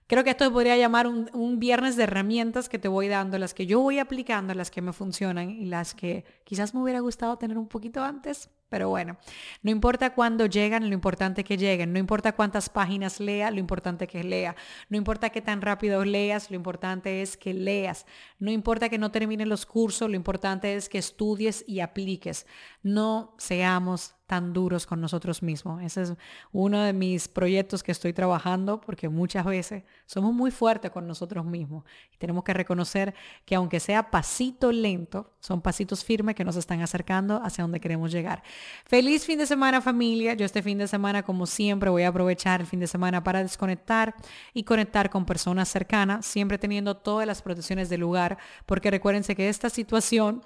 Creo 0.08 0.24
que 0.24 0.30
esto 0.32 0.52
podría 0.52 0.78
llamar 0.78 1.08
un, 1.08 1.30
un, 1.34 1.60
viernes 1.60 1.96
de 1.96 2.04
herramientas 2.04 2.70
que 2.70 2.80
te 2.80 2.88
voy 2.88 3.08
dando, 3.08 3.38
las 3.40 3.54
que 3.54 3.66
yo 3.66 3.80
voy 3.80 4.00
aplicando, 4.00 4.54
las 4.54 4.70
que 4.70 4.82
me 4.82 4.94
funcionan 4.94 5.50
y 5.50 5.66
las 5.66 5.96
que 5.96 6.26
quizás 6.44 6.74
me 6.74 6.82
hubiera 6.82 7.00
gustado 7.00 7.38
tener 7.38 7.58
un 7.58 7.68
poquito 7.68 8.04
antes, 8.04 8.50
pero 8.70 8.90
bueno, 8.90 9.18
no 9.62 9.72
importa 9.72 10.14
cuándo 10.14 10.48
llegan, 10.48 10.90
lo 10.90 10.96
importante 10.96 11.42
es 11.42 11.48
que 11.48 11.58
lleguen. 11.58 11.94
No 11.94 12.00
importa 12.00 12.36
cuántas 12.36 12.70
páginas 12.70 13.20
lea, 13.20 13.52
lo 13.52 13.60
importante 13.60 14.06
es 14.06 14.12
que 14.12 14.24
lea. 14.24 14.56
No 14.90 14.98
importa 14.98 15.30
qué 15.30 15.42
tan 15.42 15.62
rápido 15.62 16.04
leas, 16.04 16.50
lo 16.50 16.56
importante 16.56 17.22
es 17.22 17.38
que 17.38 17.54
leas. 17.54 18.06
No 18.40 18.52
importa 18.52 18.90
que 18.90 18.98
no 18.98 19.12
terminen 19.12 19.50
los 19.50 19.66
cursos, 19.66 20.10
lo 20.10 20.16
importante 20.16 20.76
es 20.76 20.90
que 20.90 20.98
estudies 20.98 21.64
y 21.68 21.80
apliques. 21.82 22.48
No 22.82 23.36
seamos 23.38 24.15
tan 24.26 24.54
duros 24.54 24.86
con 24.86 25.02
nosotros 25.02 25.44
mismos. 25.44 25.82
Ese 25.84 26.02
es 26.04 26.14
uno 26.52 26.82
de 26.82 26.94
mis 26.94 27.28
proyectos 27.28 27.84
que 27.84 27.92
estoy 27.92 28.14
trabajando 28.14 28.82
porque 28.82 29.10
muchas 29.10 29.46
veces 29.46 29.84
somos 30.06 30.34
muy 30.34 30.52
fuertes 30.52 30.92
con 30.92 31.08
nosotros 31.08 31.46
mismos 31.46 31.84
y 32.14 32.18
tenemos 32.18 32.44
que 32.44 32.54
reconocer 32.54 33.14
que 33.46 33.56
aunque 33.56 33.80
sea 33.80 34.10
pasito 34.10 34.72
lento, 34.72 35.34
son 35.40 35.62
pasitos 35.62 36.04
firmes 36.04 36.36
que 36.36 36.44
nos 36.44 36.56
están 36.56 36.82
acercando 36.82 37.42
hacia 37.44 37.64
donde 37.64 37.80
queremos 37.80 38.12
llegar. 38.12 38.42
Feliz 38.86 39.26
fin 39.26 39.38
de 39.38 39.46
semana 39.46 39.82
familia. 39.82 40.34
Yo 40.34 40.46
este 40.46 40.64
fin 40.64 40.78
de 40.78 40.88
semana 40.88 41.24
como 41.24 41.46
siempre 41.46 41.90
voy 41.90 42.04
a 42.04 42.10
aprovechar 42.10 42.62
el 42.62 42.68
fin 42.68 42.80
de 42.80 42.88
semana 42.88 43.24
para 43.24 43.44
desconectar 43.44 44.16
y 44.54 44.64
conectar 44.64 45.10
con 45.10 45.26
personas 45.26 45.70
cercanas, 45.70 46.26
siempre 46.26 46.58
teniendo 46.58 46.98
todas 46.98 47.28
las 47.28 47.42
protecciones 47.42 47.90
del 47.90 48.02
lugar 48.02 48.38
porque 48.66 48.92
recuérdense 48.92 49.36
que 49.36 49.50
esta 49.50 49.70
situación 49.70 50.42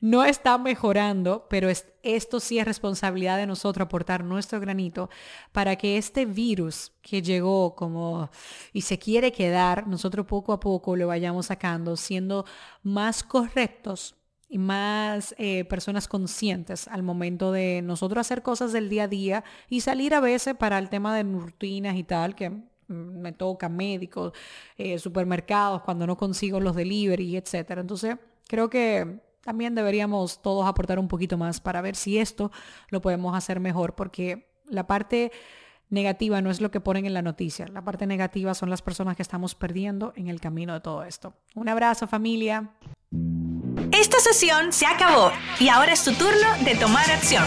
no 0.00 0.24
está 0.24 0.58
mejorando, 0.58 1.46
pero 1.48 1.68
esto 2.02 2.40
sí 2.40 2.58
es 2.58 2.66
de 3.24 3.46
nosotros 3.46 3.86
aportar 3.86 4.22
nuestro 4.22 4.60
granito 4.60 5.10
para 5.52 5.76
que 5.76 5.96
este 5.96 6.26
virus 6.26 6.92
que 7.02 7.22
llegó 7.22 7.74
como 7.74 8.30
y 8.72 8.82
se 8.82 8.98
quiere 8.98 9.32
quedar, 9.32 9.86
nosotros 9.88 10.26
poco 10.26 10.52
a 10.52 10.60
poco 10.60 10.96
lo 10.96 11.06
vayamos 11.06 11.46
sacando, 11.46 11.96
siendo 11.96 12.44
más 12.82 13.22
correctos 13.22 14.14
y 14.48 14.58
más 14.58 15.34
eh, 15.38 15.64
personas 15.64 16.06
conscientes 16.06 16.86
al 16.88 17.02
momento 17.02 17.50
de 17.50 17.82
nosotros 17.82 18.20
hacer 18.20 18.42
cosas 18.42 18.72
del 18.72 18.88
día 18.88 19.04
a 19.04 19.08
día 19.08 19.44
y 19.68 19.80
salir 19.80 20.14
a 20.14 20.20
veces 20.20 20.54
para 20.54 20.78
el 20.78 20.90
tema 20.90 21.16
de 21.16 21.24
rutinas 21.24 21.96
y 21.96 22.04
tal, 22.04 22.34
que 22.34 22.52
me 22.86 23.32
toca 23.32 23.68
médicos, 23.68 24.32
eh, 24.76 24.98
supermercados, 24.98 25.82
cuando 25.82 26.06
no 26.06 26.16
consigo 26.16 26.60
los 26.60 26.76
delivery, 26.76 27.36
etcétera. 27.36 27.80
Entonces, 27.80 28.16
creo 28.46 28.68
que 28.68 29.20
también 29.44 29.74
deberíamos 29.74 30.40
todos 30.42 30.66
aportar 30.66 30.98
un 30.98 31.08
poquito 31.08 31.36
más 31.36 31.60
para 31.60 31.80
ver 31.80 31.96
si 31.96 32.18
esto 32.18 32.50
lo 32.88 33.00
podemos 33.00 33.36
hacer 33.36 33.60
mejor, 33.60 33.94
porque 33.94 34.48
la 34.66 34.86
parte 34.86 35.30
negativa 35.90 36.40
no 36.40 36.50
es 36.50 36.60
lo 36.60 36.70
que 36.70 36.80
ponen 36.80 37.06
en 37.06 37.14
la 37.14 37.22
noticia, 37.22 37.68
la 37.68 37.84
parte 37.84 38.06
negativa 38.06 38.54
son 38.54 38.70
las 38.70 38.82
personas 38.82 39.16
que 39.16 39.22
estamos 39.22 39.54
perdiendo 39.54 40.12
en 40.16 40.28
el 40.28 40.40
camino 40.40 40.74
de 40.74 40.80
todo 40.80 41.04
esto. 41.04 41.34
Un 41.54 41.68
abrazo 41.68 42.06
familia. 42.06 42.70
Esta 43.92 44.18
sesión 44.18 44.72
se 44.72 44.86
acabó 44.86 45.30
y 45.60 45.68
ahora 45.68 45.92
es 45.92 46.02
tu 46.04 46.12
turno 46.14 46.48
de 46.64 46.74
tomar 46.74 47.08
acción. 47.10 47.44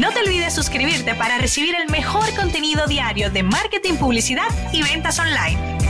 No 0.00 0.10
te 0.10 0.20
olvides 0.20 0.54
suscribirte 0.54 1.14
para 1.14 1.38
recibir 1.38 1.74
el 1.74 1.88
mejor 1.90 2.34
contenido 2.34 2.86
diario 2.86 3.30
de 3.30 3.42
marketing, 3.42 3.94
publicidad 3.94 4.48
y 4.72 4.82
ventas 4.82 5.18
online. 5.18 5.85